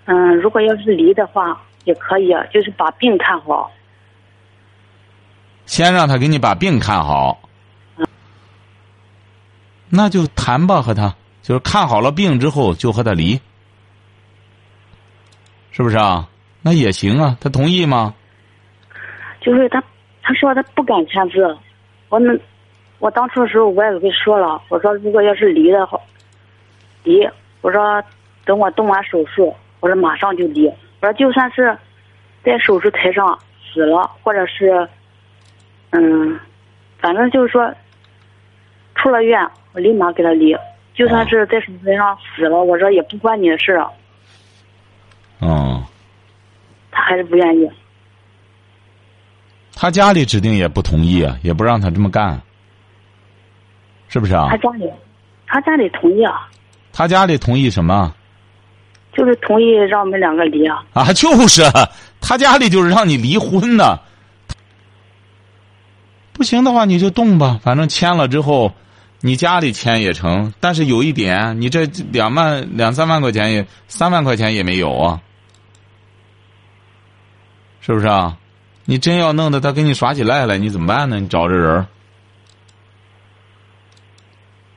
[0.03, 3.71] 嗯，如果要是离的话也可以，就是把病看好。
[5.65, 7.39] 先让他给你把病看好，
[9.87, 13.39] 那就谈吧，和他就是看好了病之后就和他离，
[15.71, 16.27] 是不是啊？
[16.61, 18.13] 那也行啊，他同意吗？
[19.39, 19.81] 就是他，
[20.21, 21.57] 他说他不敢签字。
[22.09, 22.37] 我那，
[22.99, 25.97] 我当初的时候我也给说了，我说如果要是离的话，
[27.03, 27.27] 离。
[27.61, 28.03] 我说
[28.45, 30.67] 等我动完手术，我说马上就离。
[30.67, 31.77] 我说就算是
[32.43, 33.37] 在手术台上
[33.73, 34.87] 死了，或者是
[35.91, 36.39] 嗯，
[36.99, 37.73] 反正就是说
[38.95, 40.55] 出了院，我立马给他离。
[40.93, 43.89] 就算是在手术台上死了，我说也不关你的事儿。
[45.41, 45.83] 嗯，
[46.91, 47.69] 他还是不愿意。
[49.75, 52.39] 他家里指定也不同意啊，也不让他这么干，
[54.07, 54.57] 是不是啊他？
[54.57, 54.89] 家里，
[55.47, 56.47] 他家里同意啊，
[56.93, 58.13] 他家里同意什么
[59.11, 60.85] 就是同意让我们两个离啊。
[60.93, 61.11] 啊？
[61.11, 61.63] 就是
[62.21, 63.99] 他家里就是让你离婚呢。
[66.31, 68.73] 不行的话你就动吧，反正签了之后，
[69.21, 70.53] 你家里签也成。
[70.59, 75.21] 但是有一点，你这两万两三万块钱也三万块钱也没有啊，
[77.81, 78.37] 是不是啊？
[78.85, 81.19] 你真要弄得他跟你耍起赖来，你怎么办呢？
[81.19, 81.85] 你找这人儿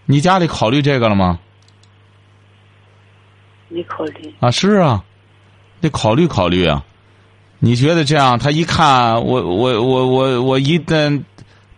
[0.05, 1.41] 你家里考虑这个了吗？
[3.69, 5.03] 你考虑，啊，是啊，
[5.81, 6.85] 得考虑考虑啊。
[7.59, 11.23] 你觉得这样，他一看我我我我我一旦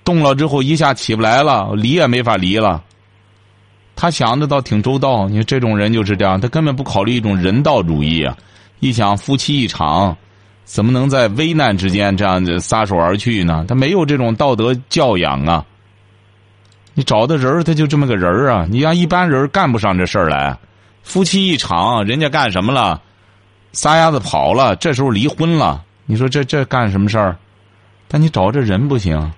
[0.04, 2.82] 动了之后，一下起不来了，离也没法离了。
[3.94, 8.36] 他想的倒挺周到，你说这种人就是这样，他根本不考虑一种人道主义啊！
[8.80, 10.16] 一想夫妻一场，
[10.64, 13.64] 怎么能在危难之间这样子撒手而去呢？
[13.66, 15.64] 他没有这种道德教养啊！
[16.94, 18.66] 你找的人他就这么个人啊！
[18.68, 20.56] 你让一般人干不上这事儿来。
[21.08, 23.00] 夫妻一场，人家干什么了？
[23.72, 25.82] 撒丫子跑了，这时候离婚了。
[26.04, 27.34] 你说这这干什么事儿？
[28.08, 29.32] 但你找这人不行。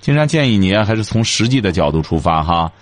[0.00, 2.72] 金山建议你还是从实际的角度出发哈，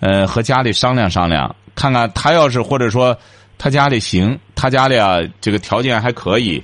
[0.00, 3.16] 呃，和家里商量商量，看看他要是或者说
[3.56, 6.62] 他家里行，他家里啊这个条件还可以，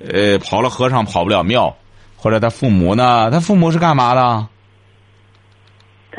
[0.00, 1.72] 呃，跑了和尚跑不了庙，
[2.16, 3.30] 或者他父母呢？
[3.30, 4.48] 他父母是干嘛的？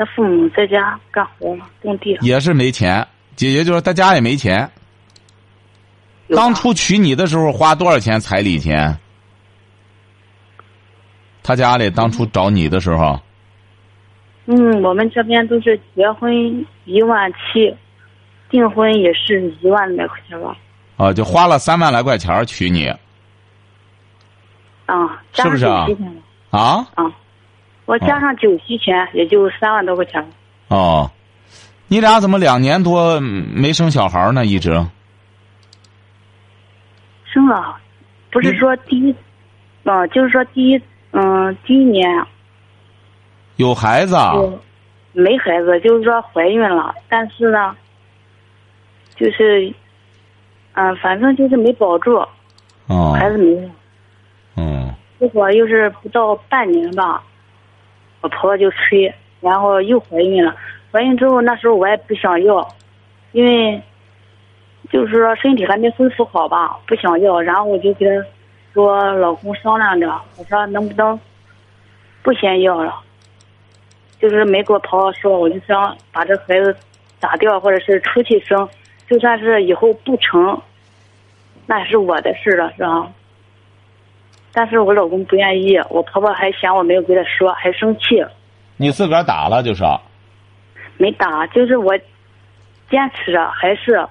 [0.00, 2.16] 他父母在家干活种地。
[2.22, 4.66] 也是没钱，姐姐就是说他家也没钱。
[6.34, 8.98] 当初娶你的时候花多少钱彩礼钱？
[11.42, 13.20] 他家里当初找你的时候，
[14.46, 17.76] 嗯，我们这边都是结婚一万七，
[18.48, 20.56] 订婚也是一万来块钱吧。
[20.96, 22.86] 啊，就花了三万来块钱娶你
[24.86, 25.86] 啊，是不是啊
[26.48, 26.86] 啊？
[26.94, 27.04] 啊，
[27.90, 30.24] 我加上酒席钱也就三万多块钱。
[30.68, 31.10] 哦，
[31.88, 34.46] 你俩怎么两年多没生小孩呢？
[34.46, 34.70] 一直
[37.24, 37.76] 生了，
[38.30, 39.12] 不是说第一，
[39.82, 40.80] 啊，就是说第一，
[41.10, 42.08] 嗯，第一年
[43.56, 44.34] 有孩子啊？
[45.12, 47.74] 没孩子，就是说怀孕了，但是呢，
[49.16, 49.74] 就是，
[50.74, 52.14] 嗯、反正就是没保住，
[52.86, 53.70] 哦，孩子没了。
[54.54, 57.22] 嗯结果又是不到半年吧，
[58.20, 60.54] 我婆婆就催，然后又怀孕了。
[60.92, 62.66] 怀孕之后，那时候我也不想要，
[63.32, 63.80] 因为
[64.90, 67.40] 就是说身体还没恢复好吧，不想要。
[67.40, 68.28] 然后我就跟她
[68.74, 71.18] 说，老公商量着，我说能不能
[72.22, 72.94] 不先要了，
[74.20, 76.76] 就是没给我婆婆说，我就想把这孩子
[77.20, 78.68] 打掉，或者是出去生，
[79.08, 80.60] 就算是以后不成，
[81.66, 83.10] 那是我的事了，是吧？
[84.52, 88.24] 但是我老公不愿意，我婆婆还嫌我没有跟他说，还生气，
[88.76, 89.84] 你自个儿打了就是？
[90.96, 91.46] 没打。
[91.48, 91.96] 就是我
[92.90, 94.06] 坚持着，还是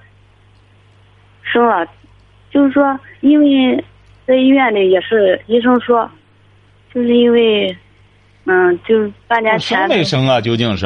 [1.44, 1.86] 生了。
[2.52, 3.84] 就是说，因为
[4.26, 6.10] 在医院里也是医生说，
[6.94, 7.78] 就是因为，
[8.46, 10.42] 嗯，就是半年前生没生啊？
[10.42, 10.86] 究竟是？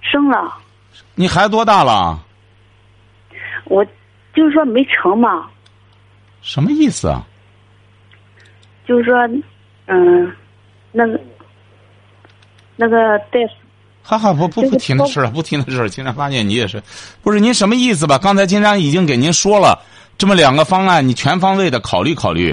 [0.00, 0.54] 生了，
[1.14, 2.18] 你孩子多大了？
[3.64, 3.84] 我
[4.34, 5.48] 就是说没成嘛，
[6.40, 7.26] 什么意思啊？
[8.90, 9.14] 就是说，
[9.86, 10.32] 嗯，
[10.90, 11.20] 那个
[12.74, 13.54] 那个大夫。
[14.02, 15.86] 哈哈，不不不提那事儿了，不提那事儿。
[15.94, 16.82] 金山发现你也是，
[17.22, 18.18] 不是您什么意思吧？
[18.18, 19.80] 刚才金山已经给您说了，
[20.18, 22.52] 这么两个方案，你全方位的考虑考虑，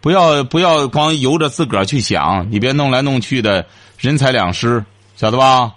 [0.00, 3.64] 不要不要光由着自个儿去想，你别弄来弄去的，
[3.96, 5.72] 人财两失，晓得吧？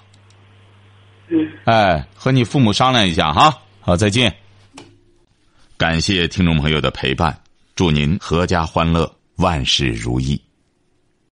[1.28, 1.48] 嗯。
[1.66, 3.60] 哎，和你父母商量一下哈。
[3.80, 4.34] 好，再见。
[5.78, 7.38] 感谢听众朋友的陪伴，
[7.76, 10.43] 祝您阖家欢乐，万事如意。